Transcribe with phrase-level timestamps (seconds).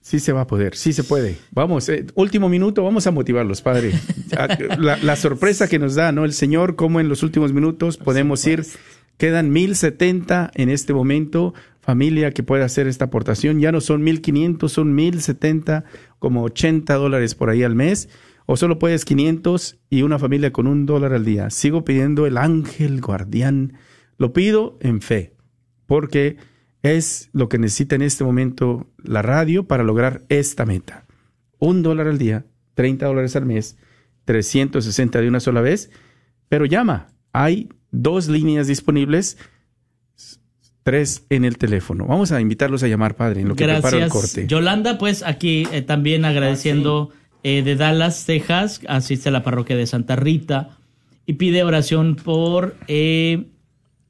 [0.00, 1.36] Sí se va a poder, sí se puede.
[1.50, 3.92] Vamos, eh, último minuto, vamos a motivarlos, Padre.
[4.78, 6.24] La, la, sorpresa que nos da, ¿no?
[6.24, 8.64] El Señor, como en los últimos minutos podemos ir,
[9.18, 13.60] quedan 1070 en este momento, familia que puede hacer esta aportación.
[13.60, 15.84] Ya no son 1500, son 1070,
[16.18, 18.08] como 80 dólares por ahí al mes.
[18.46, 21.50] O solo puedes 500 y una familia con un dólar al día.
[21.50, 23.74] Sigo pidiendo el ángel guardián.
[24.16, 25.34] Lo pido en fe,
[25.84, 26.38] porque
[26.82, 31.06] es lo que necesita en este momento la radio para lograr esta meta.
[31.58, 33.76] Un dólar al día, 30 dólares al mes,
[34.24, 35.90] 360 de una sola vez,
[36.48, 37.08] pero llama.
[37.32, 39.38] Hay dos líneas disponibles,
[40.82, 42.06] tres en el teléfono.
[42.06, 44.46] Vamos a invitarlos a llamar, padre, en lo que preparo el corte.
[44.46, 47.10] Yolanda, pues aquí eh, también agradeciendo
[47.42, 50.78] eh, de Dallas, Texas, asiste a la parroquia de Santa Rita
[51.26, 52.76] y pide oración por...
[52.88, 53.48] Eh,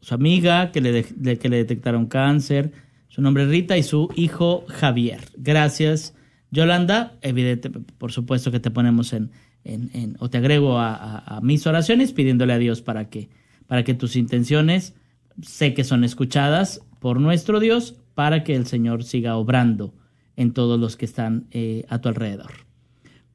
[0.01, 2.73] su amiga que le, que le detectaron cáncer,
[3.09, 5.21] su nombre es Rita y su hijo Javier.
[5.37, 6.15] Gracias,
[6.51, 7.19] Yolanda.
[7.21, 9.31] Evidente, por supuesto que te ponemos en,
[9.65, 13.29] en, o te agrego a, mis oraciones pidiéndole a Dios para que,
[13.69, 14.95] para que tus intenciones
[15.41, 19.95] sé que son escuchadas por nuestro Dios para que el Señor siga obrando
[20.35, 22.51] en todos los que están eh, a tu alrededor.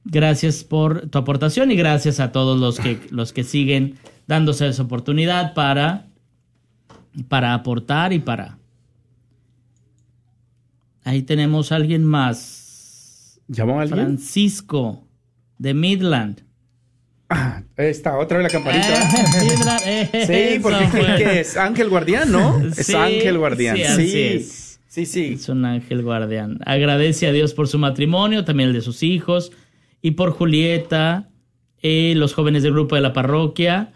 [0.03, 3.95] Gracias por tu aportación y gracias a todos los que, los que siguen
[4.27, 6.07] dándose esa oportunidad para
[7.27, 8.57] para aportar y para...
[11.03, 13.41] Ahí tenemos a alguien más.
[13.47, 14.05] ¿Llamó a alguien?
[14.05, 15.05] Francisco,
[15.57, 16.43] de Midland.
[17.35, 19.09] Ah, está, otra vez la campanita.
[20.27, 22.61] sí, porque es Ángel Guardián, ¿no?
[22.77, 23.75] es Ángel Guardián.
[23.75, 24.39] Sí,
[24.87, 26.59] sí, sí, Es un ángel guardián.
[26.65, 29.51] Agradece a Dios por su matrimonio, también el de sus hijos,
[30.01, 31.29] y por Julieta,
[31.81, 33.93] eh, los jóvenes del grupo de la parroquia,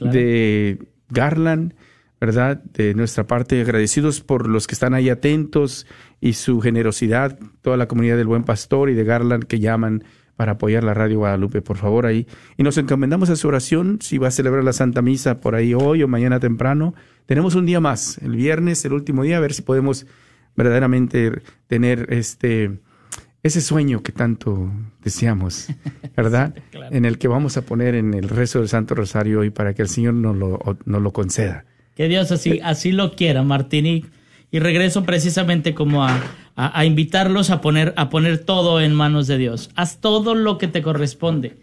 [0.00, 0.78] de
[1.08, 1.74] Garland,
[2.22, 2.62] ¿verdad?
[2.74, 5.88] De nuestra parte, agradecidos por los que están ahí atentos
[6.20, 10.04] y su generosidad, toda la comunidad del Buen Pastor y de Garland que llaman
[10.36, 12.28] para apoyar la Radio Guadalupe, por favor, ahí.
[12.56, 15.74] Y nos encomendamos a su oración, si va a celebrar la Santa Misa por ahí
[15.74, 16.94] hoy o mañana temprano.
[17.26, 20.06] Tenemos un día más, el viernes, el último día, a ver si podemos
[20.54, 22.70] verdaderamente tener este
[23.42, 24.70] ese sueño que tanto
[25.02, 25.70] deseamos,
[26.16, 26.54] ¿verdad?
[26.92, 29.82] En el que vamos a poner en el rezo del Santo Rosario hoy para que
[29.82, 31.64] el Señor nos lo, nos lo conceda.
[31.94, 33.86] Que Dios así, así lo quiera, Martín.
[33.86, 34.04] Y,
[34.58, 36.20] regreso precisamente como a,
[36.56, 39.70] a, invitarlos a poner, a poner todo en manos de Dios.
[39.76, 41.58] Haz todo lo que te corresponde,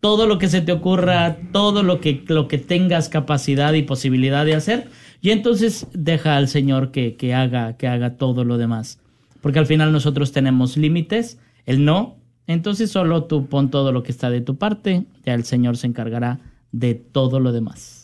[0.00, 4.46] todo lo que se te ocurra, todo lo que, lo que tengas capacidad y posibilidad
[4.46, 4.88] de hacer.
[5.20, 8.98] Y entonces deja al Señor que, que, haga, que haga todo lo demás
[9.40, 12.16] porque al final nosotros tenemos límites, el no,
[12.46, 15.86] entonces solo tú pon todo lo que está de tu parte, ya el Señor se
[15.86, 16.40] encargará
[16.72, 17.99] de todo lo demás.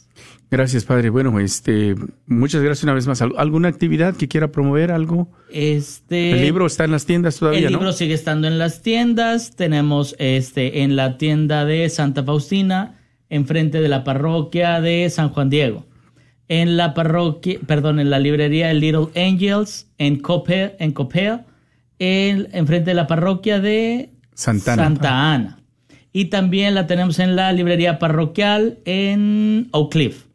[0.51, 1.11] Gracias, Padre.
[1.11, 1.97] Bueno, este,
[2.27, 3.21] muchas gracias una vez más.
[3.21, 5.29] ¿Alguna actividad que quiera promover, algo?
[5.51, 6.33] Este.
[6.33, 9.57] El libro está en las tiendas todavía, El libro sigue estando en las tiendas.
[9.57, 15.51] Tenemos este en la tienda de Santa Faustina, enfrente de la parroquia de San Juan
[15.51, 15.85] Diego.
[16.49, 21.41] en la parroquia, perdón, en la librería Little Angels en Copel, en Copel,
[21.99, 24.85] en, enfrente de la parroquia de Santana.
[24.85, 25.59] Santa Ana.
[26.13, 30.26] Y también la tenemos en la librería parroquial en Oak Cliff.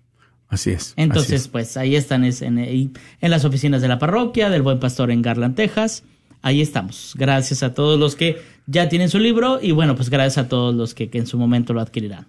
[0.51, 0.93] Así es.
[0.97, 1.47] Entonces, así es.
[1.47, 5.23] pues ahí están es en, en las oficinas de la parroquia, del Buen Pastor en
[5.23, 6.03] Garland, Texas.
[6.43, 7.13] Ahí estamos.
[7.17, 10.75] Gracias a todos los que ya tienen su libro y bueno, pues gracias a todos
[10.75, 12.27] los que, que en su momento lo adquirirán.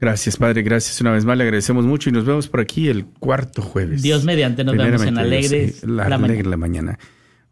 [0.00, 0.62] Gracias, Padre.
[0.62, 1.36] Gracias una vez más.
[1.36, 4.00] Le agradecemos mucho y nos vemos por aquí el cuarto jueves.
[4.00, 6.48] Dios mediante, nos vemos en Alegre la, la alegre mañana.
[6.50, 6.98] la mañana.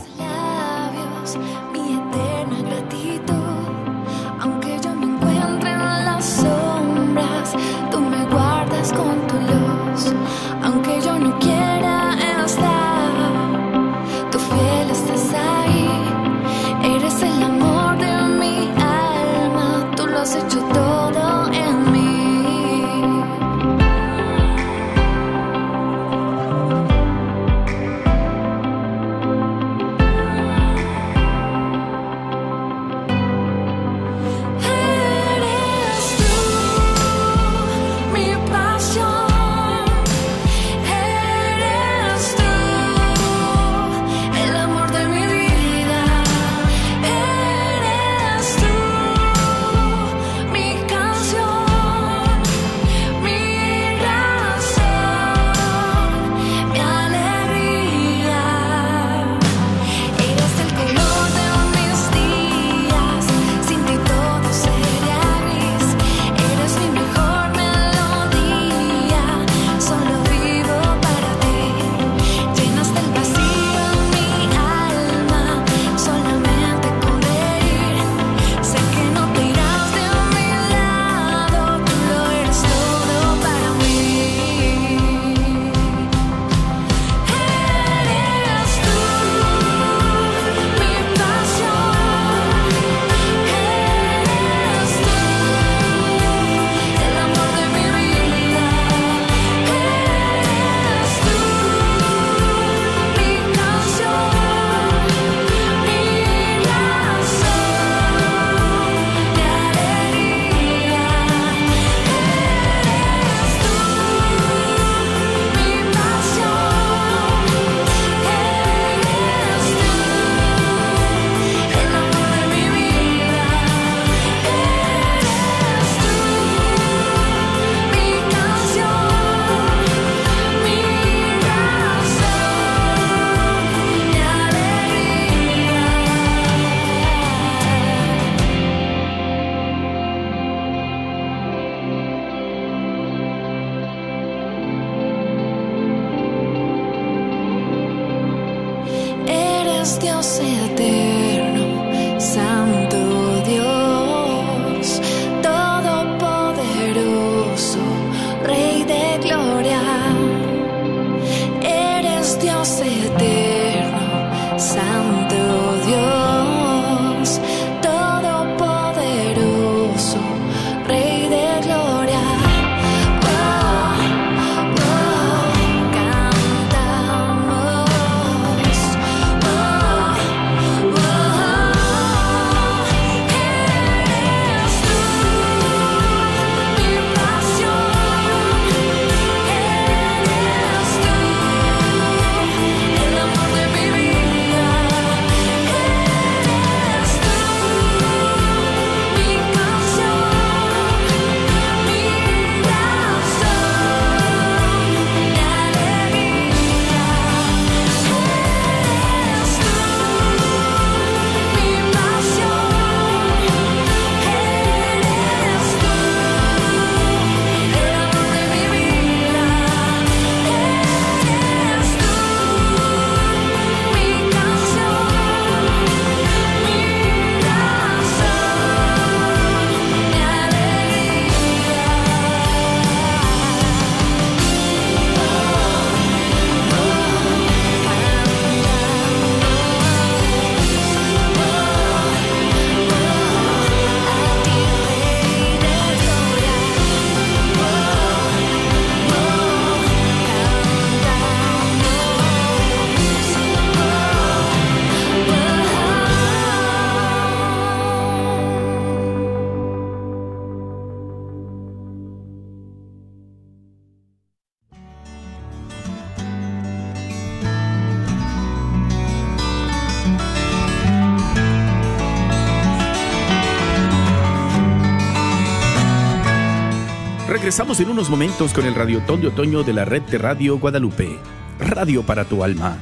[277.67, 281.19] Regresamos en unos momentos con el Radiotón de Otoño de la red de Radio Guadalupe.
[281.59, 282.77] Radio para tu alma.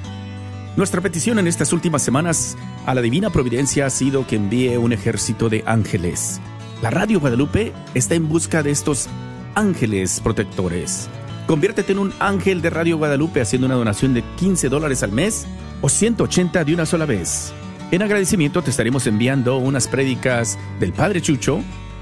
[0.76, 4.94] Nuestra petición en estas últimas semanas a la Divina Providencia ha sido que envíe un
[4.94, 6.40] ejército de ángeles.
[6.84, 9.08] La Radio Guadalupe está en busca de estos
[9.56, 11.10] ángeles protectores.
[11.48, 15.48] Conviértete en un ángel de Radio Guadalupe haciendo una donación de 15 dólares al mes
[15.82, 17.52] o 180 de una sola vez.
[17.90, 21.62] En agradecimiento te estaremos enviando unas prédicas del Padre Chucho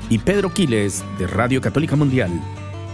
[0.09, 2.29] y Pedro Quiles de Radio Católica Mundial.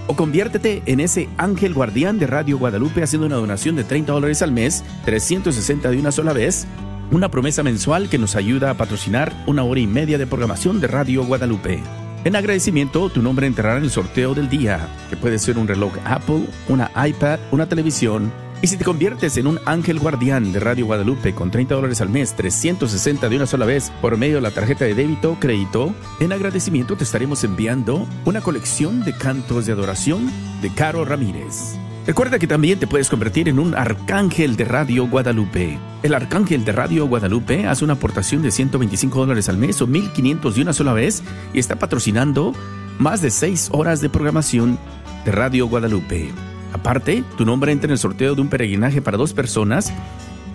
[0.09, 4.41] O conviértete en ese ángel guardián de Radio Guadalupe haciendo una donación de 30 dólares
[4.41, 6.65] al mes, 360 de una sola vez,
[7.11, 10.87] una promesa mensual que nos ayuda a patrocinar una hora y media de programación de
[10.87, 11.83] Radio Guadalupe.
[12.23, 15.93] En agradecimiento, tu nombre entrará en el sorteo del día, que puede ser un reloj
[16.05, 18.31] Apple, una iPad, una televisión.
[18.61, 22.09] Y si te conviertes en un ángel guardián de Radio Guadalupe con 30 dólares al
[22.09, 25.95] mes, 360 de una sola vez por medio de la tarjeta de débito o crédito,
[26.19, 30.29] en agradecimiento te estaremos enviando una colección de cantos de adoración
[30.61, 31.77] de Caro Ramírez.
[32.05, 35.79] Recuerda que también te puedes convertir en un arcángel de Radio Guadalupe.
[36.03, 40.55] El arcángel de Radio Guadalupe hace una aportación de 125 dólares al mes o 1500
[40.55, 41.23] de una sola vez
[41.53, 42.53] y está patrocinando
[42.97, 44.77] más de 6 horas de programación
[45.23, 46.33] de Radio Guadalupe.
[46.73, 49.91] Aparte, tu nombre entra en el sorteo de un peregrinaje para dos personas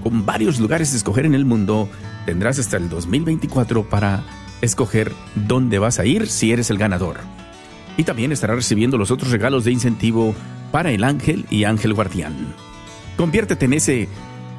[0.02, 1.88] con varios lugares a escoger en el mundo.
[2.26, 4.22] Tendrás hasta el 2024 para
[4.60, 7.16] escoger dónde vas a ir si eres el ganador.
[7.96, 10.34] Y también estará recibiendo los otros regalos de incentivo
[10.72, 12.54] para el ángel y ángel guardián.
[13.16, 14.08] Conviértete en ese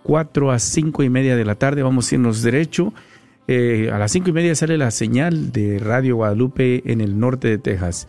[0.04, 1.82] 4 a 5 y media de la tarde.
[1.82, 2.94] Vamos a irnos derecho.
[3.49, 7.49] Eh, a las 5 y media sale la señal de Radio Guadalupe en el norte
[7.49, 8.06] de Texas.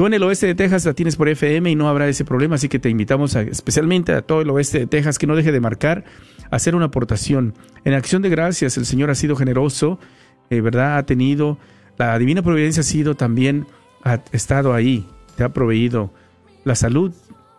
[0.00, 2.54] Tú en el oeste de Texas la tienes por FM y no habrá ese problema,
[2.54, 5.60] así que te invitamos especialmente a todo el oeste de Texas que no deje de
[5.60, 6.04] marcar,
[6.50, 7.52] hacer una aportación.
[7.84, 9.98] En acción de gracias, el Señor ha sido generoso,
[10.48, 10.96] eh, ¿verdad?
[10.96, 11.58] Ha tenido,
[11.98, 13.66] la divina providencia ha sido también,
[14.02, 16.10] ha estado ahí, te ha proveído
[16.64, 17.12] la salud,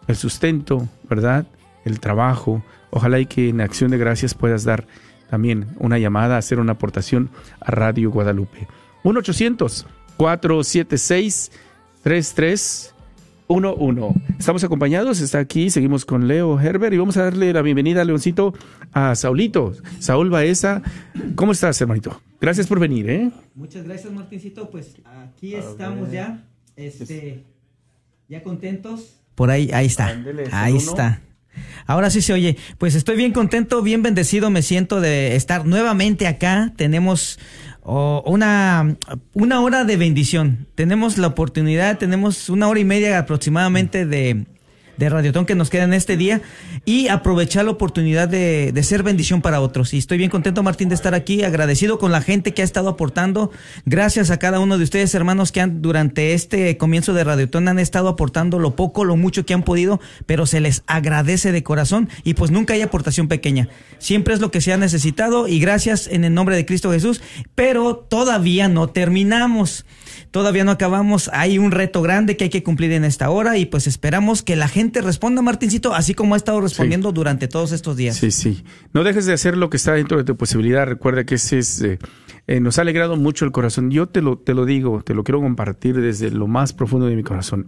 [0.07, 1.45] el sustento, ¿verdad?
[1.85, 2.65] El trabajo.
[2.89, 4.87] Ojalá y que en acción de gracias puedas dar
[5.29, 7.29] también una llamada, hacer una aportación
[7.59, 8.67] a Radio Guadalupe.
[9.03, 9.85] 1 800
[10.17, 11.51] 476
[12.03, 14.21] 3311.
[14.39, 18.53] Estamos acompañados, está aquí, seguimos con Leo Herbert y vamos a darle la bienvenida, Leoncito,
[18.91, 19.73] a Saulito.
[19.99, 20.81] Saúl Baeza,
[21.35, 22.21] ¿cómo estás, hermanito?
[22.39, 23.31] Gracias por venir, ¿eh?
[23.53, 24.69] Muchas gracias, Martincito.
[24.69, 26.43] Pues aquí estamos ya,
[26.75, 27.43] este,
[28.27, 29.17] ya contentos.
[29.35, 30.81] Por ahí, ahí está, Ándele, ahí uno.
[30.81, 31.21] está.
[31.85, 32.57] Ahora sí se oye.
[32.77, 36.73] Pues estoy bien contento, bien bendecido, me siento de estar nuevamente acá.
[36.77, 37.39] Tenemos
[37.83, 38.97] oh, una,
[39.33, 40.67] una hora de bendición.
[40.75, 44.45] Tenemos la oportunidad, tenemos una hora y media aproximadamente de,
[44.97, 46.41] de Radiotón que nos queda en este día
[46.85, 49.93] y aprovechar la oportunidad de, de ser bendición para otros.
[49.93, 52.89] Y estoy bien contento, Martín, de estar aquí, agradecido con la gente que ha estado
[52.89, 53.51] aportando.
[53.85, 57.79] Gracias a cada uno de ustedes, hermanos, que han durante este comienzo de Radiotón han
[57.79, 62.09] estado aportando lo poco, lo mucho que han podido, pero se les agradece de corazón
[62.23, 63.69] y pues nunca hay aportación pequeña.
[63.99, 67.21] Siempre es lo que se ha necesitado y gracias en el nombre de Cristo Jesús,
[67.55, 69.85] pero todavía no terminamos.
[70.31, 73.65] Todavía no acabamos, hay un reto grande que hay que cumplir en esta hora y
[73.65, 77.97] pues esperamos que la gente responda, Martincito, así como ha estado respondiendo durante todos estos
[77.97, 78.15] días.
[78.15, 78.63] Sí, sí.
[78.93, 80.87] No dejes de hacer lo que está dentro de tu posibilidad.
[80.87, 81.99] Recuerda que ese es, eh,
[82.47, 83.91] eh, nos ha alegrado mucho el corazón.
[83.91, 87.17] Yo te lo, te lo digo, te lo quiero compartir desde lo más profundo de
[87.17, 87.67] mi corazón.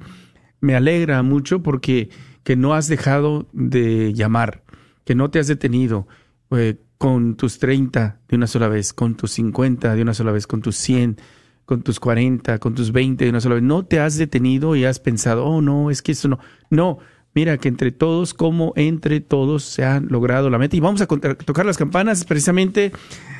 [0.62, 2.12] Me alegra mucho porque
[2.46, 4.63] que no has dejado de llamar,
[5.03, 6.08] que no te has detenido
[6.51, 10.48] eh, con tus 30 de una sola vez, con tus 50 de una sola vez,
[10.48, 11.17] con tus 100
[11.65, 13.63] con tus 40, con tus 20 de una sola vez.
[13.63, 16.39] No te has detenido y has pensado, oh no, es que eso no.
[16.70, 17.00] No,
[17.36, 20.75] Mira que entre todos, como entre todos se han logrado la meta.
[20.75, 22.91] Y vamos a tocar las campanas precisamente,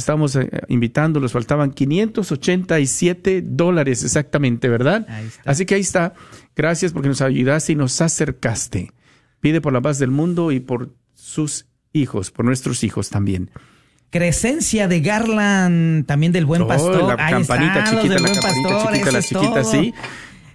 [0.00, 5.06] Estamos eh, invitándolos, faltaban 587 dólares exactamente, ¿verdad?
[5.44, 6.14] Así que ahí está.
[6.56, 8.92] Gracias porque nos ayudaste y nos acercaste.
[9.40, 13.50] Pide por la paz del mundo y por sus hijos, por nuestros hijos también.
[14.10, 17.16] Crescencia de Garland, también del Buen Oh, Pastor.
[17.16, 19.94] la Ahí campanita chiquita, la campanita Pastor, chiquita, la chiquita, sí.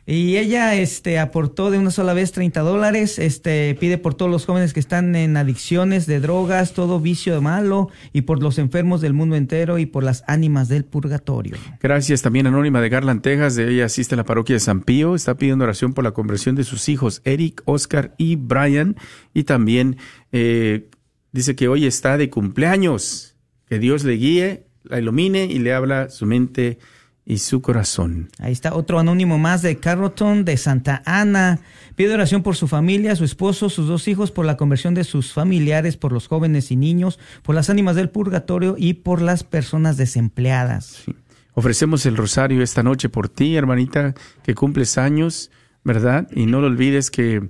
[0.07, 4.45] Y ella este, aportó de una sola vez 30 dólares, este, pide por todos los
[4.45, 9.13] jóvenes que están en adicciones de drogas, todo vicio malo, y por los enfermos del
[9.13, 11.57] mundo entero y por las ánimas del purgatorio.
[11.81, 13.55] Gracias también Anónima de Garland, Texas.
[13.55, 15.15] De ella asiste a la parroquia de San Pío.
[15.15, 18.97] Está pidiendo oración por la conversión de sus hijos, Eric, Oscar y Brian.
[19.33, 19.97] Y también
[20.31, 20.87] eh,
[21.31, 23.35] dice que hoy está de cumpleaños.
[23.67, 26.77] Que Dios le guíe, la ilumine y le habla su mente
[27.25, 28.29] y su corazón.
[28.39, 31.59] Ahí está otro anónimo más de Carrollton, de Santa Ana.
[31.95, 35.33] Pide oración por su familia, su esposo, sus dos hijos, por la conversión de sus
[35.33, 39.97] familiares, por los jóvenes y niños, por las ánimas del purgatorio y por las personas
[39.97, 41.03] desempleadas.
[41.05, 41.15] Sí.
[41.55, 45.51] Ofrecemos el rosario esta noche por ti, hermanita, que cumples años,
[45.85, 46.27] ¿verdad?
[46.31, 47.49] Y no lo olvides que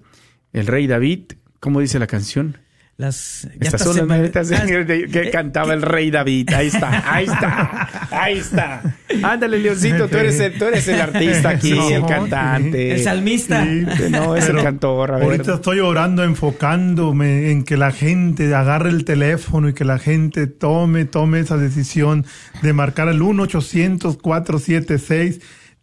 [0.53, 2.59] el rey David, ¿cómo dice la canción?
[2.97, 4.65] Las, ya Estas son las manetas de- Ah,
[5.11, 6.49] que cantaba el rey David.
[6.53, 8.81] Ahí está, ahí está, ahí está.
[9.21, 12.93] Ándale, Leoncito, tú eres el, tú eres el artista aquí, No, el cantante.
[12.93, 13.65] El salmista.
[13.65, 15.11] Sí, No, es el cantor.
[15.11, 15.23] A ver.
[15.25, 20.47] Ahorita estoy orando, enfocándome en que la gente agarre el teléfono y que la gente
[20.47, 22.25] tome, tome esa decisión
[22.61, 23.19] de marcar al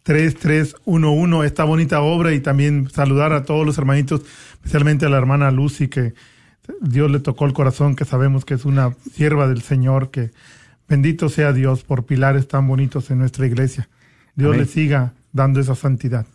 [0.05, 4.21] 1-800-476-3311, esta bonita obra y también saludar a todos los hermanitos,
[4.55, 6.13] especialmente a la hermana Lucy, que
[6.81, 10.31] Dios le tocó el corazón, que sabemos que es una sierva del Señor, que
[10.87, 13.89] bendito sea Dios por pilares tan bonitos en nuestra iglesia.
[14.35, 14.61] Dios Amén.
[14.61, 16.25] le siga dando esa santidad.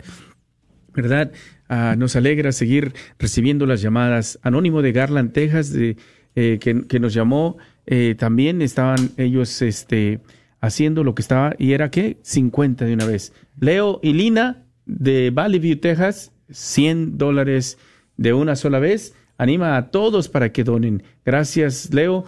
[0.94, 1.32] ¿Verdad?
[1.68, 4.38] Ah, nos alegra seguir recibiendo las llamadas.
[4.42, 5.96] Anónimo de Garland, Texas, de,
[6.34, 7.58] eh, que, que nos llamó.
[7.86, 10.20] eh, también estaban ellos este,
[10.60, 11.54] haciendo lo que estaba.
[11.58, 12.18] ¿Y era qué?
[12.22, 13.32] 50 de una vez.
[13.60, 17.78] Leo y Lina de Valley View, Texas, 100 dólares
[18.16, 19.14] de una sola vez.
[19.36, 21.02] Anima a todos para que donen.
[21.24, 22.24] Gracias, Leo.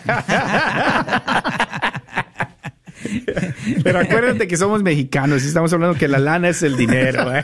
[3.84, 7.36] Pero acuérdate que somos mexicanos y estamos hablando que la lana es el dinero.
[7.36, 7.44] ¿eh?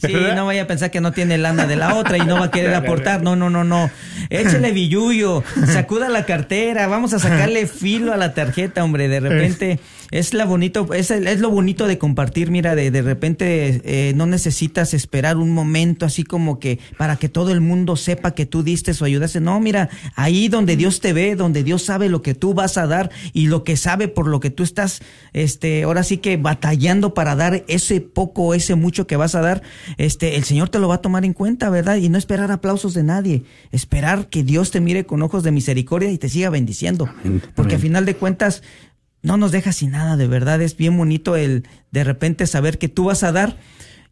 [0.00, 2.46] Sí, no vaya a pensar que no tiene lana de la otra y no va
[2.46, 3.22] a querer aportar.
[3.22, 3.90] No, no, no, no.
[4.30, 9.08] Échele billuyo, sacuda la cartera, vamos a sacarle filo a la tarjeta, hombre.
[9.08, 12.50] De repente es la bonito, es, el- es lo bonito de compartir.
[12.50, 17.28] Mira, de, de repente eh, no necesitas esperar un momento así como que para que
[17.28, 19.40] todo el mundo sepa que tú diste o ayudaste.
[19.40, 22.86] No, mira, ahí donde Dios te ve, donde Dios sabe lo que tú vas a
[22.86, 25.00] dar y lo que sabe por lo que tú estás,
[25.32, 29.62] este, ahora sí que batallando para dar ese poco, ese mucho que vas a dar,
[29.98, 31.96] este, el Señor te lo va a tomar en cuenta, ¿verdad?
[31.96, 36.10] Y no esperar aplausos de nadie, esperar que Dios te mire con ojos de misericordia
[36.12, 37.08] y te siga bendiciendo,
[37.56, 38.62] porque a final de cuentas
[39.24, 42.88] no nos deja sin nada, de verdad es bien bonito el de repente saber que
[42.88, 43.56] tú vas a dar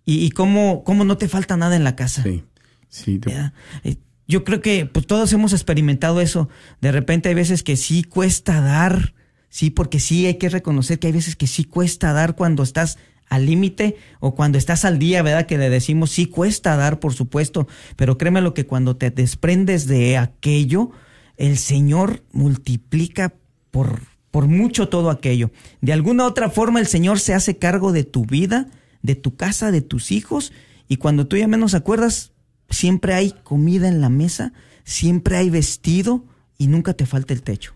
[0.05, 2.23] y, y cómo, cómo no te falta nada en la casa.
[2.23, 2.43] Sí,
[2.89, 3.19] sí.
[3.19, 3.53] ¿verdad?
[3.85, 3.97] Eh,
[4.27, 6.49] Yo creo que pues, todos hemos experimentado eso.
[6.81, 9.15] De repente hay veces que sí cuesta dar,
[9.51, 12.99] sí, porque sí hay que reconocer que hay veces que sí cuesta dar cuando estás
[13.29, 15.47] al límite o cuando estás al día, ¿verdad?
[15.47, 19.87] Que le decimos, sí cuesta dar, por supuesto, pero créeme lo que cuando te desprendes
[19.87, 20.91] de aquello,
[21.37, 23.35] el Señor multiplica
[23.71, 24.01] por,
[24.33, 25.53] por mucho todo aquello.
[25.81, 28.67] De alguna otra forma el Señor se hace cargo de tu vida,
[29.03, 30.53] de tu casa, de tus hijos,
[30.89, 32.33] y cuando tú ya menos acuerdas,
[32.71, 34.53] siempre hay comida en la mesa,
[34.85, 36.25] siempre hay vestido
[36.59, 37.75] y nunca te falta el techo.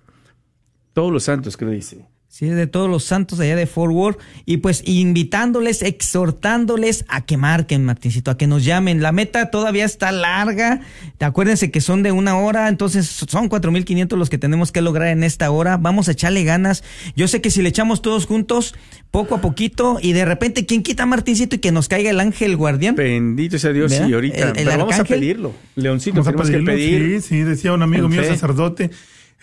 [0.93, 2.07] Todos los santos, que le dice.
[2.37, 4.19] Sí, de todos los santos allá de Fort Worth.
[4.45, 9.03] Y pues invitándoles, exhortándoles a que marquen, Martincito, a que nos llamen.
[9.03, 10.81] La meta todavía está larga.
[11.21, 15.23] Acuérdense que son de una hora, entonces son 4.500 los que tenemos que lograr en
[15.23, 15.77] esta hora.
[15.77, 16.83] Vamos a echarle ganas.
[17.15, 18.75] Yo sé que si le echamos todos juntos,
[19.13, 22.57] poco a poquito, y de repente, ¿quién quita, Martincito, y que nos caiga el ángel
[22.57, 22.97] guardián?
[22.97, 24.09] Bendito sea Dios, ¿Verdad?
[24.09, 24.39] y ahorita.
[24.39, 25.55] El- el pero vamos a pedirlo.
[25.77, 27.23] Leoncito, Vamos a que pedirlo, pedir.
[27.23, 28.91] Sí, sí, decía un amigo mío, sacerdote,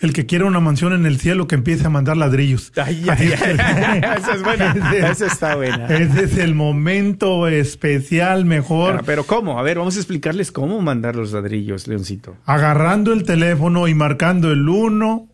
[0.00, 2.72] el que quiera una mansión en el cielo, que empiece a mandar ladrillos.
[2.76, 4.72] Ay, ay, ay, esa es buena.
[5.10, 5.86] Esa está buena.
[5.86, 8.96] Ese es el momento especial, mejor.
[9.00, 9.58] Ah, Pero ¿cómo?
[9.58, 12.36] A ver, vamos a explicarles cómo mandar los ladrillos, Leoncito.
[12.44, 15.28] agarrando el teléfono y marcando el 1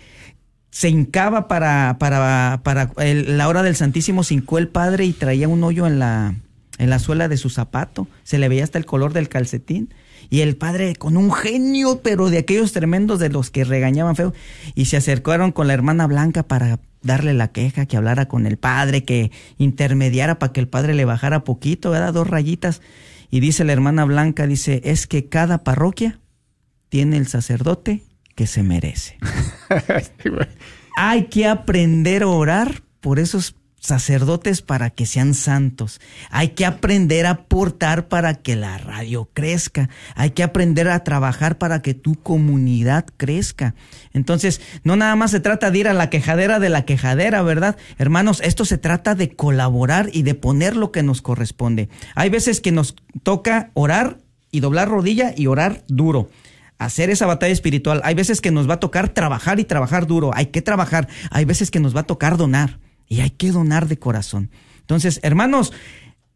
[0.71, 5.65] Se hincaba para, para, para la hora del Santísimo, se el padre y traía un
[5.65, 6.35] hoyo en la,
[6.79, 8.07] en la suela de su zapato.
[8.23, 9.93] Se le veía hasta el color del calcetín.
[10.33, 14.33] Y el padre con un genio, pero de aquellos tremendos de los que regañaban feo.
[14.77, 18.57] Y se acercaron con la hermana Blanca para darle la queja, que hablara con el
[18.57, 22.13] padre, que intermediara para que el padre le bajara poquito, ¿verdad?
[22.13, 22.81] Dos rayitas.
[23.31, 26.21] Y dice la hermana Blanca, dice, es que cada parroquia
[26.89, 28.03] tiene el sacerdote
[28.35, 29.19] que se merece.
[30.97, 36.01] Hay que aprender a orar por esos sacerdotes para que sean santos.
[36.31, 39.89] Hay que aprender a aportar para que la radio crezca.
[40.15, 43.75] Hay que aprender a trabajar para que tu comunidad crezca.
[44.13, 47.77] Entonces, no nada más se trata de ir a la quejadera de la quejadera, ¿verdad?
[47.99, 51.89] Hermanos, esto se trata de colaborar y de poner lo que nos corresponde.
[52.15, 54.19] Hay veces que nos toca orar
[54.53, 56.29] y doblar rodilla y orar duro
[56.79, 58.01] hacer esa batalla espiritual.
[58.05, 60.31] Hay veces que nos va a tocar trabajar y trabajar duro.
[60.35, 61.09] Hay que trabajar.
[61.31, 62.79] Hay veces que nos va a tocar donar.
[63.11, 64.51] Y hay que donar de corazón.
[64.79, 65.73] Entonces, hermanos,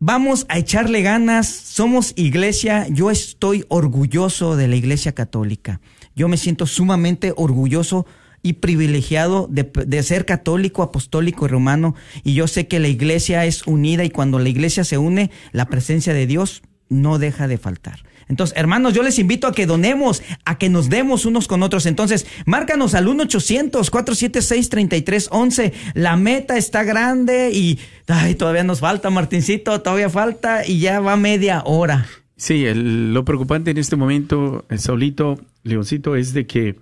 [0.00, 1.46] vamos a echarle ganas.
[1.46, 2.86] Somos iglesia.
[2.90, 5.80] Yo estoy orgulloso de la iglesia católica.
[6.16, 8.06] Yo me siento sumamente orgulloso
[8.42, 11.94] y privilegiado de, de, ser católico, apostólico y romano.
[12.24, 15.66] Y yo sé que la iglesia es unida y cuando la iglesia se une, la
[15.66, 18.00] presencia de Dios no deja de faltar.
[18.28, 21.86] Entonces, hermanos, yo les invito a que donemos, a que nos demos unos con otros.
[21.86, 25.72] Entonces, márcanos al 1-800-476-3311.
[25.94, 31.16] La meta está grande y ay, todavía nos falta, Martincito, todavía falta y ya va
[31.16, 32.06] media hora.
[32.36, 36.76] Sí, lo preocupante en este momento, Saulito, Leoncito, es de que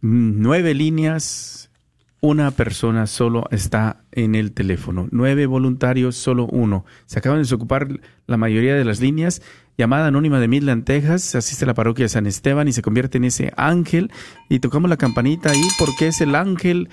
[0.00, 1.70] nueve líneas,
[2.20, 5.08] una persona solo está en el teléfono.
[5.10, 6.84] Nueve voluntarios, solo uno.
[7.06, 9.42] Se acaban de desocupar la mayoría de las líneas.
[9.78, 13.18] Llamada anónima de Midland, Texas, asiste a la parroquia de San Esteban y se convierte
[13.18, 14.10] en ese ángel.
[14.48, 16.88] Y tocamos la campanita ahí porque es el ángel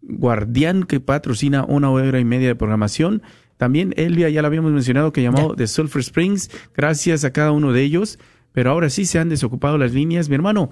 [0.00, 3.22] guardián que patrocina una hora y media de programación.
[3.58, 6.50] También Elvia, ya lo habíamos mencionado, que llamó de Sulphur Springs.
[6.74, 8.18] Gracias a cada uno de ellos.
[8.52, 10.28] Pero ahora sí se han desocupado las líneas.
[10.28, 10.70] Mi hermano,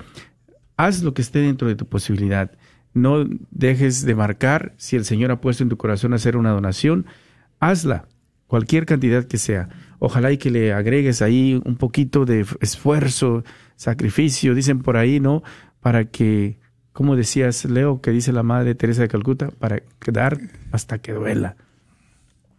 [0.77, 2.53] haz lo que esté dentro de tu posibilidad.
[2.92, 4.75] No dejes de marcar.
[4.77, 7.07] Si el Señor ha puesto en tu corazón hacer una donación,
[7.59, 8.09] hazla,
[8.46, 9.68] cualquier cantidad que sea.
[10.00, 13.44] Ojalá y que le agregues ahí un poquito de esfuerzo,
[13.76, 15.42] sacrificio, dicen por ahí, ¿no?
[15.80, 16.58] Para que,
[16.92, 20.38] como decías, Leo, que dice la Madre Teresa de Calcuta, para dar
[20.72, 21.54] hasta que duela.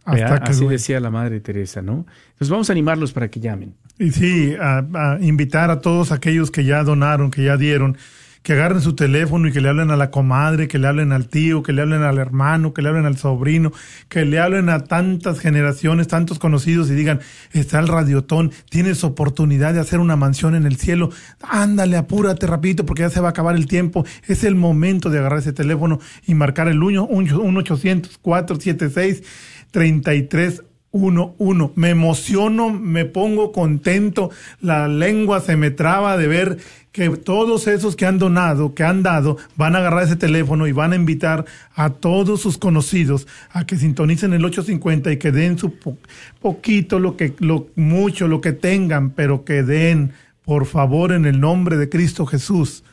[0.04, 2.06] Hasta que Así decía la Madre Teresa, ¿no?
[2.32, 3.74] Entonces vamos a animarlos para que llamen.
[3.98, 7.96] Y sí, a, a invitar a todos aquellos que ya donaron, que ya dieron,
[8.42, 11.28] que agarren su teléfono y que le hablen a la comadre, que le hablen al
[11.28, 13.72] tío, que le hablen al hermano, que le hablen al sobrino,
[14.08, 17.20] que le hablen a tantas generaciones, tantos conocidos y digan,
[17.52, 22.84] está el radiotón, tienes oportunidad de hacer una mansión en el cielo, ándale, apúrate rapidito
[22.84, 26.00] porque ya se va a acabar el tiempo, es el momento de agarrar ese teléfono
[26.26, 29.22] y marcar el 1 800 476
[29.70, 31.72] 33 uno, uno.
[31.74, 34.30] Me emociono, me pongo contento,
[34.60, 36.58] la lengua se me traba de ver
[36.92, 40.72] que todos esos que han donado, que han dado, van a agarrar ese teléfono y
[40.72, 45.56] van a invitar a todos sus conocidos a que sintonicen el 850 y que den
[45.58, 45.96] su po-
[46.40, 50.12] poquito, lo que, lo mucho, lo que tengan, pero que den,
[50.44, 52.84] por favor, en el nombre de Cristo Jesús,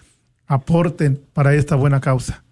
[0.47, 2.43] aporten para esta buena causa.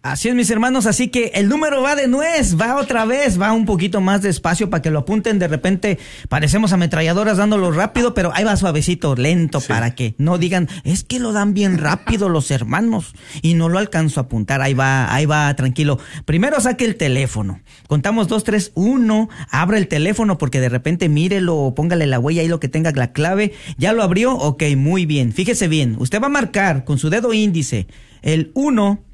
[0.00, 3.52] Así es, mis hermanos, así que el número va de nuez, va otra vez, va
[3.52, 5.40] un poquito más despacio para que lo apunten.
[5.40, 10.68] De repente parecemos ametralladoras dándolo rápido, pero ahí va suavecito, lento, para que no digan,
[10.84, 14.62] es que lo dan bien rápido los hermanos y no lo alcanzo a apuntar.
[14.62, 15.98] Ahí va, ahí va, tranquilo.
[16.24, 17.60] Primero saque el teléfono.
[17.88, 22.42] Contamos dos, tres, uno, abra el teléfono porque de repente mírelo o póngale la huella
[22.42, 23.52] ahí lo que tenga la clave.
[23.78, 24.36] ¿Ya lo abrió?
[24.36, 25.32] Ok, muy bien.
[25.32, 27.88] Fíjese bien, usted va a marcar con su dedo índice
[28.22, 29.07] el 1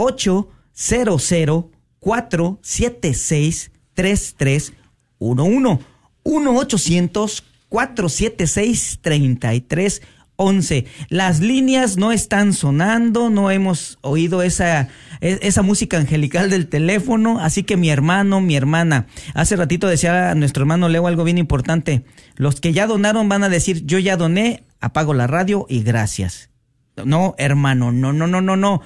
[0.00, 1.66] 800
[2.00, 5.84] 476 3311
[6.22, 14.88] 1 800 476 3311 Las líneas no están sonando, no hemos oído esa,
[15.20, 20.34] e- esa música angelical del teléfono, así que mi hermano, mi hermana, hace ratito decía
[20.34, 22.04] nuestro hermano Leo algo bien importante,
[22.36, 26.48] los que ya donaron van a decir, yo ya doné, apago la radio y gracias.
[27.04, 28.82] No, hermano, no, no, no, no, no.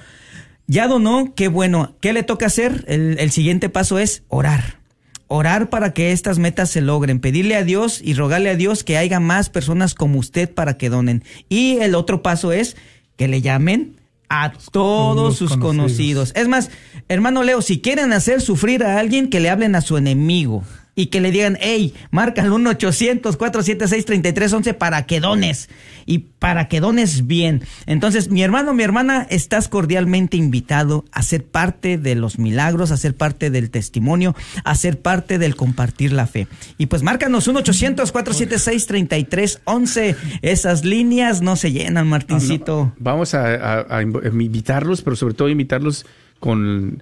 [0.67, 1.95] Ya donó, qué bueno.
[2.01, 2.85] ¿Qué le toca hacer?
[2.87, 4.79] El, el siguiente paso es orar.
[5.27, 8.97] Orar para que estas metas se logren, pedirle a Dios y rogarle a Dios que
[8.97, 11.23] haya más personas como usted para que donen.
[11.49, 12.77] Y el otro paso es
[13.15, 13.95] que le llamen
[14.29, 15.75] a todos sus conocidos.
[15.75, 16.33] conocidos.
[16.35, 16.69] Es más,
[17.09, 20.63] hermano Leo, si quieren hacer sufrir a alguien, que le hablen a su enemigo
[20.97, 25.67] y que le digan, hey, marca el 1-800-476-3311 para que dones
[26.05, 27.63] y para que dones bien.
[27.85, 32.97] Entonces, mi hermano, mi hermana, estás cordialmente invitado a ser parte de los milagros, a
[32.97, 36.47] ser parte del testimonio, a ser parte del compartir la fe.
[36.77, 40.15] Y pues márcanos 1-800-476-3311.
[40.41, 42.93] Esas líneas no se llenan, Martincito.
[42.99, 46.05] Vamos a, a- a invitarlos, pero sobre todo invitarlos
[46.39, 47.01] con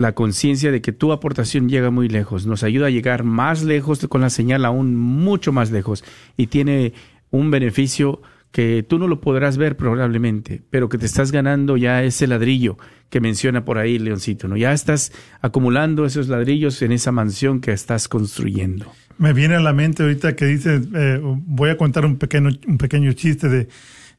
[0.00, 4.06] la conciencia de que tu aportación llega muy lejos, nos ayuda a llegar más lejos
[4.08, 6.04] con la señal aún mucho más lejos
[6.38, 6.94] y tiene
[7.30, 12.02] un beneficio que tú no lo podrás ver probablemente, pero que te estás ganando ya
[12.02, 12.78] ese ladrillo
[13.10, 14.56] que menciona por ahí Leoncito, ¿no?
[14.56, 18.90] Ya estás acumulando esos ladrillos en esa mansión que estás construyendo.
[19.18, 22.78] Me viene a la mente ahorita que dice, eh, voy a contar un pequeño, un
[22.78, 23.68] pequeño chiste de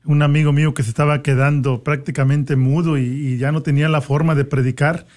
[0.05, 4.35] un amigo mío que se estaba quedando prácticamente mudo y ya no tenía la forma
[4.35, 5.07] de predicar.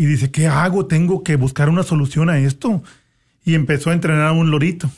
[0.00, 0.86] Y dice, ¿qué hago?
[0.86, 2.82] Tengo que buscar una solución a esto.
[3.44, 4.90] Y empezó a entrenar a un lorito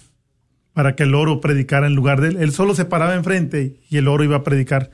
[0.74, 2.36] para que el loro predicara en lugar de él.
[2.36, 4.92] Él solo se paraba enfrente y el loro iba a predicar.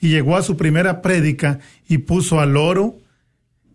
[0.00, 2.98] Y llegó a su primera prédica y puso al loro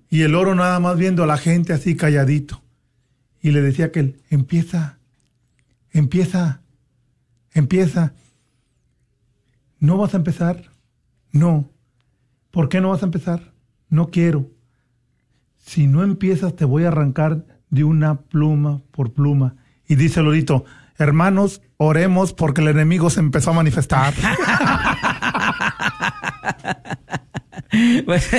[0.09, 2.61] y el loro nada más viendo a la gente así calladito
[3.41, 4.97] y le decía que él, empieza,
[5.91, 6.63] empieza,
[7.53, 8.11] empieza.
[9.79, 10.69] ¿No vas a empezar?
[11.31, 11.69] No.
[12.51, 13.53] ¿Por qué no vas a empezar?
[13.87, 14.53] No quiero.
[15.65, 19.55] Si no empiezas te voy a arrancar de una pluma por pluma.
[19.87, 20.65] Y dice el lorito,
[20.97, 24.13] hermanos, oremos porque el enemigo se empezó a manifestar.
[28.05, 28.29] Pues,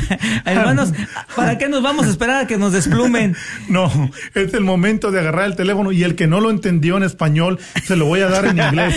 [0.44, 0.92] hermanos,
[1.34, 3.36] ¿para qué nos vamos a esperar a que nos desplumen?
[3.68, 3.90] No,
[4.34, 7.58] es el momento de agarrar el teléfono y el que no lo entendió en español
[7.84, 8.96] se lo voy a dar en inglés.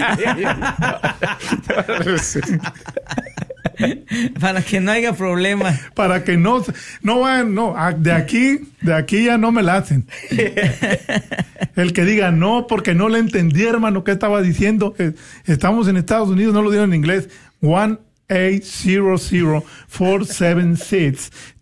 [4.40, 5.80] Para que no haya problema.
[5.94, 6.64] para que no
[7.02, 10.06] no vayan, no, de aquí, de aquí ya no me la hacen.
[11.76, 14.96] El que diga no, porque no le entendí, hermano, qué estaba diciendo.
[15.46, 17.30] Estamos en Estados Unidos, no lo dieron en inglés.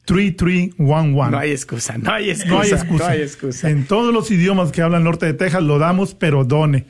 [0.08, 1.30] 1-800-476-3311.
[1.32, 3.04] No hay excusa, no hay excusa, No hay excusa.
[3.04, 3.70] no hay excusa.
[3.70, 6.86] En todos los idiomas que hablan norte de Texas lo damos, pero done.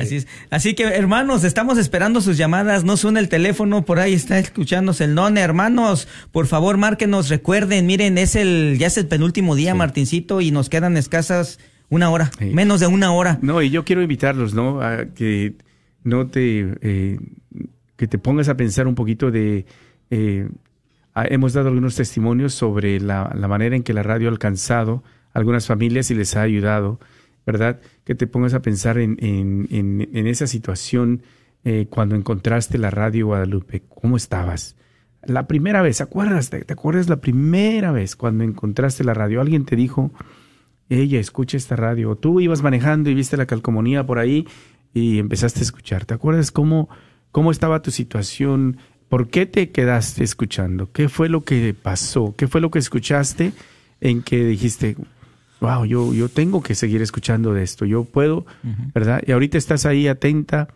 [0.00, 0.26] Así es.
[0.50, 2.84] Así que, hermanos, estamos esperando sus llamadas.
[2.84, 5.40] No suena el teléfono, por ahí está escuchándose el none.
[5.40, 10.50] Hermanos, por favor, márquenos, recuerden, miren, es el, ya es el penúltimo día, Martincito, y
[10.50, 11.58] nos quedan escasas
[11.90, 12.46] una hora, Sí.
[12.46, 13.38] menos de una hora.
[13.42, 14.80] No, y yo quiero invitarlos, ¿no?
[14.80, 15.54] A que
[16.02, 17.18] no te, eh,
[17.96, 19.66] que te pongas a pensar un poquito de,
[20.10, 20.48] eh,
[21.14, 25.02] ah, hemos dado algunos testimonios sobre la, manera en que la radio ha alcanzado
[25.32, 27.00] a algunas familias y les ha ayudado,
[27.46, 27.80] ¿verdad?
[28.04, 31.22] Que te pongas a pensar en, en, esa situación
[31.64, 34.76] eh, cuando encontraste la radio Guadalupe, ¿cómo estabas?
[35.26, 36.50] La primera vez, ¿acuerdas?
[36.50, 39.40] ¿Te, acuerdas la primera vez cuando encontraste la radio?
[39.40, 40.12] Alguien te dijo,
[40.88, 42.16] ella escucha esta radio.
[42.16, 44.46] Tú ibas manejando y viste la calcomanía por ahí
[44.92, 46.04] y empezaste a escuchar.
[46.04, 46.88] ¿Te acuerdas cómo,
[47.30, 48.76] cómo estaba tu situación?
[49.14, 50.90] ¿Por qué te quedaste escuchando?
[50.90, 52.34] ¿Qué fue lo que pasó?
[52.36, 53.52] ¿Qué fue lo que escuchaste
[54.00, 54.96] en que dijiste,
[55.60, 58.44] wow, yo, yo tengo que seguir escuchando de esto, yo puedo,
[58.92, 59.22] ¿verdad?
[59.24, 60.66] Y ahorita estás ahí atenta,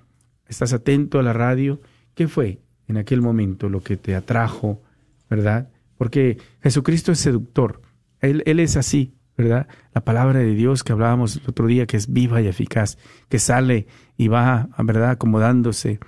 [0.47, 1.81] estás atento a la radio.
[2.15, 4.85] ¿Qué fue en aquel momento lo que te atrajo,
[5.29, 5.71] ¿verdad?
[5.97, 7.83] Porque Jesucristo es seductor,
[8.21, 9.67] Él, él es así, ¿verdad?
[9.93, 13.41] La palabra de Dios que hablábamos el otro día, que es viva y eficaz, que
[13.41, 15.99] sale y va, ¿verdad?, acomodándose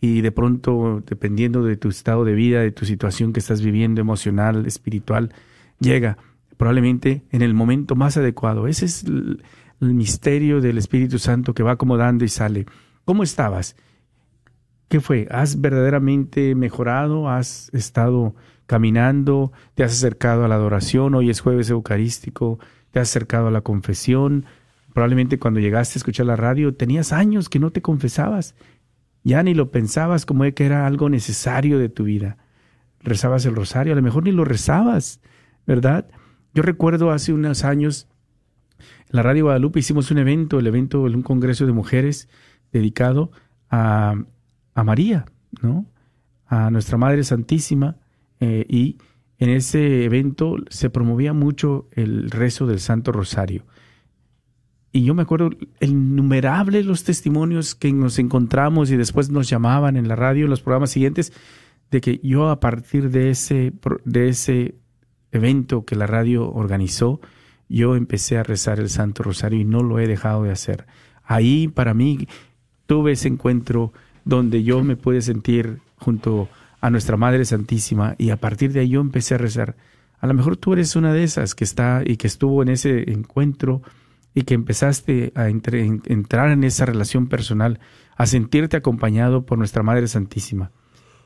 [0.00, 4.00] y de pronto, dependiendo de tu estado de vida, de tu situación que estás viviendo,
[4.00, 5.32] emocional, espiritual,
[5.78, 6.16] llega
[6.56, 8.66] probablemente en el momento más adecuado.
[8.66, 9.42] Ese es el,
[9.80, 12.66] misterio del Espíritu Santo que va acomodando y sale.
[13.06, 13.76] ¿Cómo estabas?
[14.88, 15.26] ¿Qué fue?
[15.30, 17.30] ¿Has verdaderamente mejorado?
[17.30, 18.34] ¿Has estado
[18.66, 19.52] caminando?
[19.74, 21.14] ¿Te has acercado a la adoración?
[21.14, 22.58] Hoy es jueves eucarístico.
[22.90, 24.44] ¿Te has acercado a la confesión?
[24.92, 28.54] Probablemente cuando llegaste a escuchar la radio tenías años que no te confesabas.
[29.22, 32.38] Ya ni lo pensabas como que era algo necesario de tu vida.
[33.00, 35.20] Rezabas el rosario, a lo mejor ni lo rezabas,
[35.66, 36.08] ¿verdad?
[36.54, 38.08] Yo recuerdo hace unos años,
[38.78, 42.28] en la Radio Guadalupe hicimos un evento, el evento, un congreso de mujeres
[42.72, 43.30] dedicado
[43.70, 44.14] a,
[44.74, 45.26] a María,
[45.62, 45.86] ¿no?
[46.46, 47.96] A nuestra Madre Santísima.
[48.40, 48.98] eh, y
[49.38, 53.64] en ese evento se promovía mucho el rezo del Santo Rosario.
[54.92, 60.08] Y yo me acuerdo innumerables los testimonios que nos encontramos y después nos llamaban en
[60.08, 61.32] la radio, en los programas siguientes,
[61.90, 63.72] de que yo a partir de ese,
[64.04, 64.74] de ese
[65.32, 67.20] evento que la radio organizó,
[67.68, 70.86] yo empecé a rezar el Santo Rosario y no lo he dejado de hacer.
[71.22, 72.26] Ahí para mí
[72.86, 73.92] tuve ese encuentro
[74.24, 76.48] donde yo me pude sentir junto
[76.80, 79.76] a nuestra Madre Santísima y a partir de ahí yo empecé a rezar.
[80.18, 83.10] A lo mejor tú eres una de esas que está y que estuvo en ese
[83.12, 83.82] encuentro
[84.34, 87.80] y que empezaste a entrar en esa relación personal,
[88.16, 90.70] a sentirte acompañado por nuestra Madre Santísima.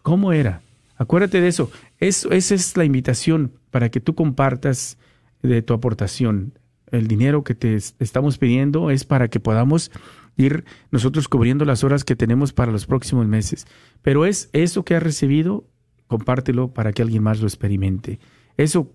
[0.03, 0.63] ¿Cómo era?
[0.97, 1.71] Acuérdate de eso.
[1.99, 2.31] eso.
[2.31, 4.97] Esa es la invitación para que tú compartas
[5.43, 6.59] de tu aportación.
[6.91, 9.91] El dinero que te es- estamos pidiendo es para que podamos
[10.37, 13.67] ir nosotros cubriendo las horas que tenemos para los próximos meses.
[14.03, 15.65] Pero es eso que has recibido,
[16.07, 18.21] compártelo para que alguien más lo experimente.
[18.57, 18.93] Eso,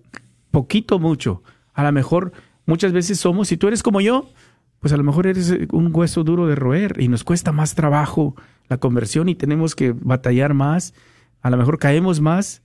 [0.50, 1.42] poquito mucho.
[1.74, 2.32] A lo mejor
[2.66, 4.28] muchas veces somos, si tú eres como yo,
[4.80, 7.74] pues a lo mejor eres eh, un hueso duro de roer y nos cuesta más
[7.74, 8.34] trabajo
[8.68, 10.94] la conversión y tenemos que batallar más.
[11.42, 12.62] A lo mejor caemos más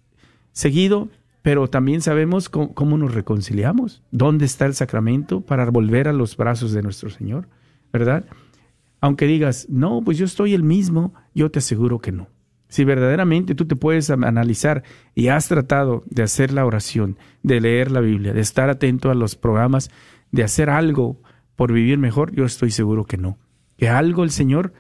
[0.52, 1.10] seguido,
[1.42, 6.38] pero también sabemos cómo, cómo nos reconciliamos, dónde está el sacramento para volver a los
[6.38, 7.48] brazos de nuestro Señor,
[7.92, 8.26] ¿verdad?
[9.02, 12.28] Aunque digas, no, pues yo estoy el mismo, yo te aseguro que no.
[12.76, 17.90] Si verdaderamente tú te puedes analizar y has tratado de hacer la oración, de leer
[17.90, 19.90] la Biblia, de estar atento a los programas,
[20.32, 21.22] de hacer algo
[21.56, 23.38] por vivir mejor, yo estoy seguro que no.
[23.78, 24.74] Que algo el Señor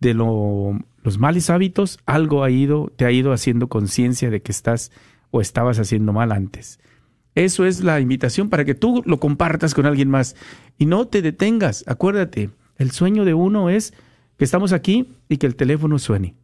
[0.00, 4.52] de lo- los malos hábitos, algo ha ido, te ha ido haciendo conciencia de que
[4.52, 4.92] estás
[5.30, 6.78] o estabas haciendo mal antes.
[7.34, 10.36] Eso es la invitación para que tú lo compartas con alguien más
[10.76, 11.84] y no te detengas.
[11.86, 13.94] Acuérdate, el sueño de uno es
[14.36, 16.34] que estamos aquí y que el teléfono suene.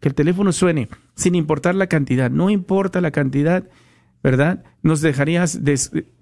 [0.00, 2.30] Que el teléfono suene sin importar la cantidad.
[2.30, 3.68] No importa la cantidad,
[4.22, 4.64] ¿verdad?
[4.82, 5.78] Nos dejarías de,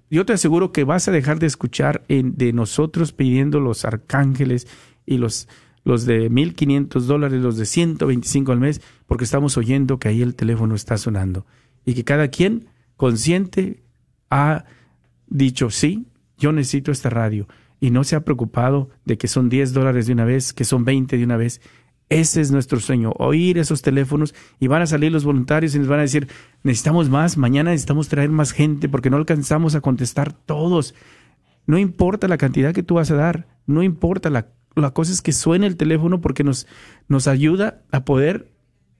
[0.09, 4.67] yo te aseguro que vas a dejar de escuchar en- de nosotros pidiendo los arcángeles
[5.05, 5.47] y los,
[5.83, 10.35] los de 1500 dólares, los de 125 al mes, porque estamos oyendo que ahí el
[10.35, 11.45] teléfono está sonando.
[11.85, 12.67] Y que cada quien
[12.97, 13.83] consciente
[14.29, 14.65] ha
[15.27, 16.07] dicho, sí,
[16.37, 17.47] yo necesito esta radio.
[17.79, 20.85] Y no se ha preocupado de que son 10 dólares de una vez, que son
[20.85, 21.61] 20 de una vez.
[22.09, 25.87] Ese es nuestro sueño, oír esos teléfonos y van a salir los voluntarios y nos
[25.87, 26.27] van a decir,
[26.61, 30.93] necesitamos más, mañana necesitamos traer más gente porque no alcanzamos a contestar todos.
[31.65, 35.23] No importa la cantidad que tú vas a dar, no importa la, la cosa es
[35.23, 36.67] que suene el teléfono porque nos,
[37.07, 38.51] nos ayuda a poder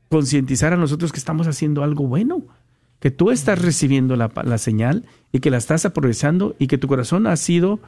[0.09, 2.41] concientizar a nosotros que estamos haciendo algo bueno,
[2.99, 6.87] que tú estás recibiendo la, la señal y que la estás aprovechando y que tu
[6.87, 7.79] corazón ha sido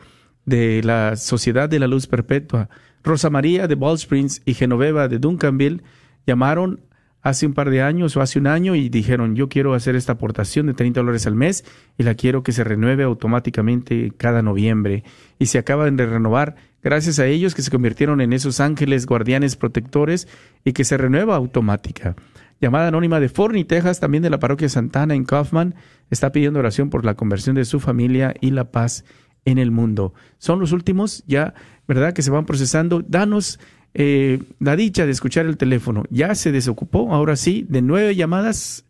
[0.45, 2.69] de la Sociedad de la Luz Perpetua.
[3.03, 5.84] Rosa María de Ball Springs y Genoveva de Duncanville
[6.25, 6.82] llamaron
[7.21, 10.13] hace un par de años o hace un año y dijeron, yo quiero hacer esta
[10.13, 11.65] aportación de 30 dólares al mes
[11.97, 15.03] y la quiero que se renueve automáticamente cada noviembre.
[15.39, 16.55] Y se acaban de renovar
[16.88, 20.25] gracias a ellos que se convirtieron en esos ángeles guardianes protectores
[20.63, 22.15] y que se renueva automática.
[22.61, 25.75] Llamada anónima de Forney, Texas, también de la parroquia Santana en Kaufman,
[26.11, 29.03] está pidiendo oración por la conversión de su familia y la paz
[29.43, 30.13] en el mundo.
[30.38, 31.53] Son los últimos ya,
[31.89, 32.13] ¿verdad?
[32.13, 33.03] Que se van procesando.
[33.05, 33.59] Danos
[33.93, 36.05] eh, la dicha de escuchar el teléfono.
[36.09, 38.85] Ya se desocupó, ahora sí, de nueve llamadas,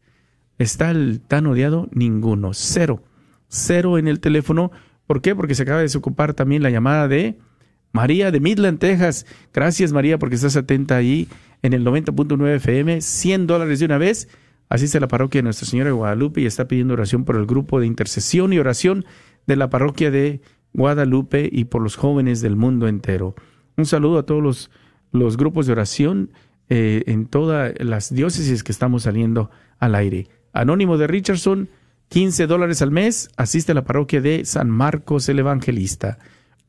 [0.60, 1.90] ¿está el tan odiado?
[1.92, 3.02] Ninguno, cero.
[3.48, 4.72] Cero en el teléfono.
[5.08, 5.34] ¿Por qué?
[5.34, 7.40] Porque se acaba de desocupar también la llamada de
[7.92, 9.26] María de Midland, Texas.
[9.54, 11.28] Gracias María porque estás atenta ahí
[11.62, 14.28] en el 90.9 FM, 100 dólares de una vez.
[14.70, 17.46] Asiste a la parroquia de Nuestra Señora de Guadalupe y está pidiendo oración por el
[17.46, 19.06] grupo de intercesión y oración
[19.46, 20.42] de la parroquia de
[20.74, 23.34] Guadalupe y por los jóvenes del mundo entero.
[23.78, 24.72] Un saludo a todos los,
[25.12, 26.32] los grupos de oración
[26.70, 30.28] eh, en todas las diócesis que estamos saliendo al aire.
[30.52, 31.70] Anónimo de Richardson,
[32.10, 36.20] 15 dólares al mes, asiste a la parroquia de San Marcos el Evangelista.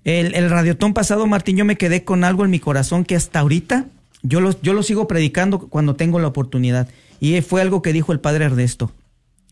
[0.04, 3.40] El, el radiotón pasado, Martín, yo me quedé con algo en mi corazón que hasta
[3.40, 3.88] ahorita
[4.24, 6.88] yo lo, yo lo sigo predicando cuando tengo la oportunidad.
[7.20, 8.92] Y fue algo que dijo el padre Ernesto.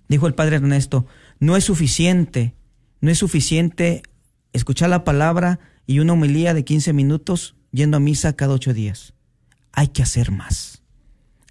[0.07, 1.05] Dijo el padre Ernesto,
[1.39, 2.53] no es suficiente,
[2.99, 4.03] no es suficiente
[4.53, 9.13] escuchar la palabra, y una homilía de 15 minutos yendo a misa cada ocho días.
[9.71, 10.81] Hay que hacer más.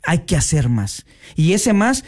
[0.04, 1.04] Hay que hacer más.
[1.36, 2.04] Y ese más,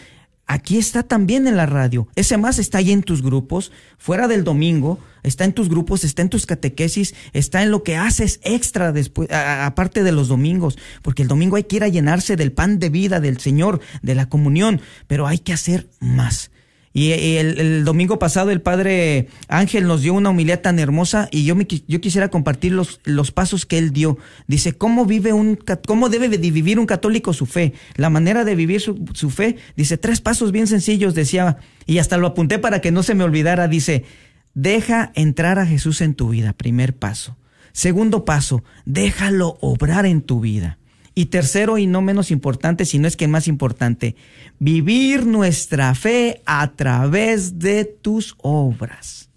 [0.46, 2.08] aquí está también en la radio.
[2.14, 6.22] Ese más está ahí en tus grupos, fuera del domingo, está en tus grupos, está
[6.22, 11.22] en tus catequesis, está en lo que haces extra después, aparte de los domingos, porque
[11.22, 14.28] el domingo hay que ir a llenarse del pan de vida del Señor, de la
[14.28, 16.51] comunión, pero hay que hacer más.
[16.94, 21.56] Y el, domingo pasado el padre Ángel nos dio una humildad tan hermosa y yo,
[21.56, 24.18] me, yo quisiera compartir los, los pasos que él dio.
[24.46, 27.72] Dice, ¿cómo, vive un, ¿cómo debe de vivir un católico su fe?
[27.96, 32.18] La manera de vivir su, su fe, dice, tres pasos bien sencillos, decía, y hasta
[32.18, 34.04] lo apunté para que no se me olvidara, dice,
[34.52, 37.38] deja entrar a Jesús en tu vida, primer paso.
[37.72, 40.78] Segundo paso, déjalo obrar en tu vida.
[41.14, 44.16] Y tercero y no menos importante, si no es que más importante,
[44.58, 49.28] vivir nuestra fe a través de tus obras.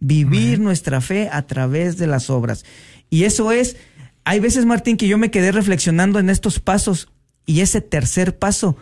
[0.00, 0.64] Vivir Amén.
[0.64, 2.64] nuestra fe a través de las obras.
[3.08, 3.76] Y eso es,
[4.24, 7.08] hay veces, Martín, que yo me quedé reflexionando en estos pasos
[7.46, 8.76] y ese tercer paso,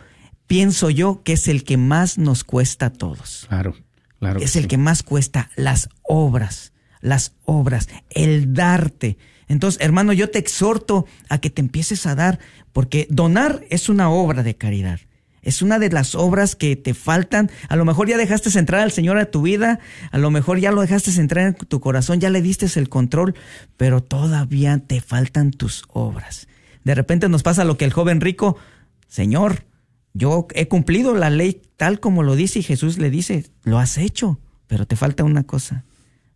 [0.46, 3.46] pienso yo que es el que más nos cuesta a todos.
[3.48, 3.74] Claro,
[4.18, 4.40] claro.
[4.40, 4.68] Es el sí.
[4.68, 9.18] que más cuesta las obras, las obras, el darte.
[9.50, 12.38] Entonces, hermano, yo te exhorto a que te empieces a dar,
[12.72, 15.00] porque donar es una obra de caridad.
[15.42, 17.50] Es una de las obras que te faltan.
[17.68, 19.80] A lo mejor ya dejaste entrar al Señor a tu vida,
[20.12, 23.34] a lo mejor ya lo dejaste entrar en tu corazón, ya le diste el control,
[23.76, 26.46] pero todavía te faltan tus obras.
[26.84, 28.56] De repente nos pasa lo que el joven rico,
[29.08, 29.64] Señor,
[30.14, 33.98] yo he cumplido la ley tal como lo dice y Jesús le dice, lo has
[33.98, 34.38] hecho,
[34.68, 35.84] pero te falta una cosa.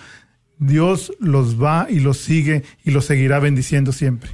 [0.58, 4.30] Dios los va y los sigue y los seguirá bendiciendo siempre.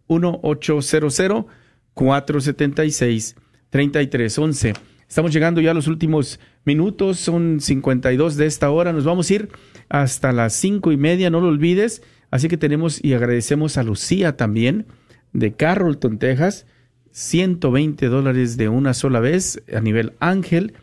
[1.95, 4.73] 1-800-476-3311.
[5.07, 8.91] Estamos llegando ya a los últimos minutos, son 52 de esta hora.
[8.91, 9.47] Nos vamos a ir
[9.88, 12.01] hasta las cinco y media, no lo olvides.
[12.32, 14.88] Así que tenemos y agradecemos a Lucía también
[15.36, 16.66] de Carrollton, Texas.
[17.12, 20.74] 120 dólares de una sola vez a nivel ángel.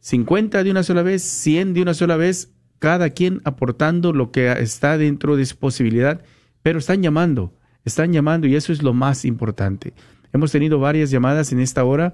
[0.00, 4.50] 50 de una sola vez, 100 de una sola vez, cada quien aportando lo que
[4.52, 6.22] está dentro de su posibilidad,
[6.62, 9.92] pero están llamando, están llamando y eso es lo más importante.
[10.32, 12.12] Hemos tenido varias llamadas en esta hora.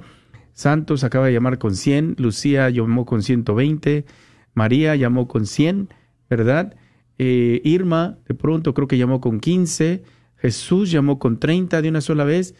[0.52, 4.06] Santos acaba de llamar con 100, Lucía llamó con 120,
[4.54, 5.90] María llamó con 100,
[6.28, 6.74] ¿verdad?
[7.18, 10.02] Eh, Irma de pronto creo que llamó con 15,
[10.36, 12.54] Jesús llamó con 30 de una sola vez,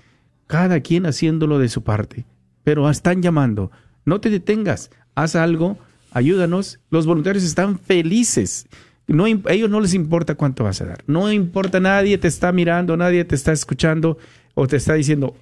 [0.47, 2.27] cada quien haciéndolo de su parte,
[2.63, 3.71] pero están llamando.
[4.05, 5.77] No te detengas, haz algo,
[6.13, 6.79] ayúdanos.
[6.91, 8.69] Los voluntarios están felices.
[9.09, 11.03] No, a ellos no les importa cuánto vas a dar.
[11.09, 14.19] No importa, nadie te está mirando, nadie te está escuchando
[14.55, 15.35] o te está diciendo,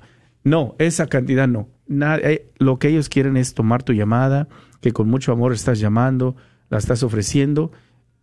[0.43, 1.69] no, esa cantidad no.
[1.87, 4.49] Nadie, lo que ellos quieren es tomar tu llamada,
[4.81, 6.37] que con mucho amor estás llamando,
[6.71, 7.73] la estás ofreciendo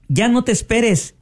[0.07, 1.15] Ya no te esperes,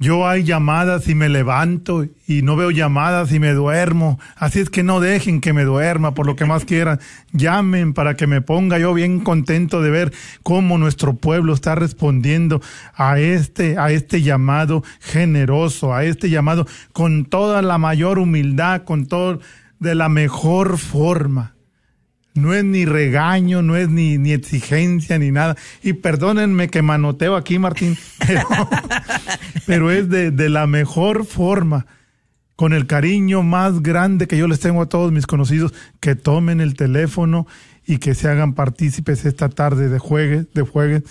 [0.00, 4.18] yo hay llamadas y me levanto y no veo llamadas y me duermo.
[4.34, 6.98] Así es que no dejen que me duerma por lo que más quieran.
[7.30, 10.12] Llamen para que me ponga yo bien contento de ver
[10.42, 12.60] cómo nuestro pueblo está respondiendo
[12.96, 19.06] a este, a este llamado generoso, a este llamado con toda la mayor humildad, con
[19.06, 19.38] todo
[19.78, 21.54] de la mejor forma.
[22.34, 25.56] No es ni regaño, no es ni, ni exigencia, ni nada.
[25.82, 28.46] Y perdónenme que manoteo aquí, Martín, pero,
[29.66, 31.86] pero es de, de la mejor forma,
[32.54, 36.60] con el cariño más grande que yo les tengo a todos mis conocidos, que tomen
[36.60, 37.46] el teléfono
[37.86, 41.04] y que se hagan partícipes esta tarde de juegues, de juegues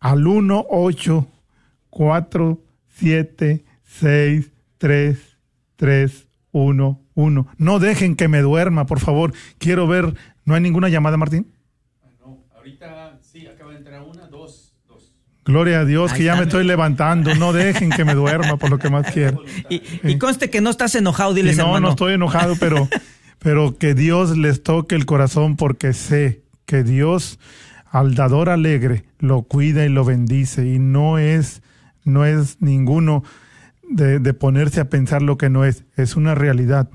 [0.00, 1.28] al 1 8
[1.90, 2.60] 4
[2.98, 5.18] 7 6 3
[5.76, 7.46] 3 1 1.
[7.58, 9.32] No dejen que me duerma, por favor.
[9.58, 11.52] Quiero ver ¿No hay ninguna llamada, Martín?
[12.20, 15.12] No, ahorita sí, acaba de entrar una, dos, dos.
[15.44, 17.34] Gloria a Dios, Ahí que ya me estoy levantando.
[17.36, 19.42] No dejen que me duerma por lo que más quiero.
[19.68, 21.86] Y, y conste que no estás enojado, Y diles no, hermano.
[21.86, 22.88] no estoy enojado, pero,
[23.38, 27.38] pero que Dios les toque el corazón porque sé que Dios
[27.90, 31.62] al dador alegre lo cuida y lo bendice y no es,
[32.04, 33.22] no es ninguno
[33.96, 35.84] de, de ponerse a pensar lo que no es.
[35.96, 36.90] Es una realidad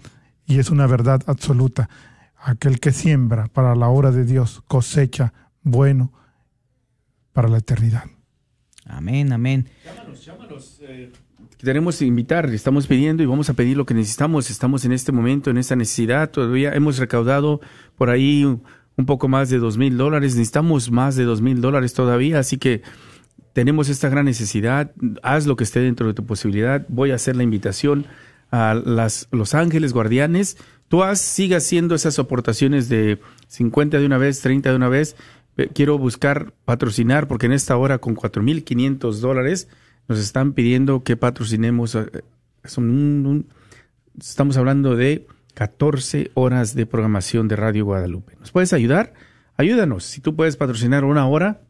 [0.45, 1.89] y es una verdad absoluta.
[2.37, 5.33] Aquel que siembra para la hora de Dios cosecha
[5.63, 6.13] bueno
[7.33, 8.03] para la eternidad.
[8.85, 9.67] Amén, amén.
[11.57, 14.49] Queremos invitar, estamos pidiendo y vamos a pedir lo que necesitamos.
[14.49, 16.29] Estamos en este momento, en esta necesidad.
[16.29, 17.59] Todavía hemos recaudado
[17.97, 18.63] por ahí un
[18.97, 20.35] un poco más de dos mil dólares.
[20.35, 22.39] Necesitamos más de dos mil dólares todavía.
[22.39, 22.81] Así que
[23.57, 24.91] tenemos esta gran necesidad.
[25.23, 26.85] Haz lo que esté dentro de tu posibilidad.
[26.89, 28.05] Voy a hacer la invitación
[28.51, 30.57] a las, los ángeles guardianes.
[30.89, 35.15] Tú haz, siga haciendo esas aportaciones de 50 de una vez, 30 de una vez.
[35.73, 39.69] Quiero buscar patrocinar porque en esta hora con 4.500 dólares
[40.07, 41.95] nos están pidiendo que patrocinemos.
[41.95, 42.11] eh,
[44.21, 48.35] estamos hablando de 14 horas de programación de Radio Guadalupe.
[48.39, 49.15] ¿Nos puedes ayudar?
[49.55, 50.03] Ayúdanos.
[50.03, 51.61] Si tú puedes patrocinar una hora,